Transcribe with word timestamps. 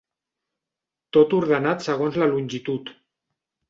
Tot 1.19 1.37
ordenat 1.41 1.87
segons 1.91 2.21
la 2.25 2.33
longitud. 2.35 2.95